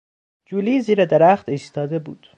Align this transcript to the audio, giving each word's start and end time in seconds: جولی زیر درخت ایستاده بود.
جولی 0.45 0.81
زیر 0.81 1.05
درخت 1.05 1.49
ایستاده 1.49 1.99
بود. 1.99 2.27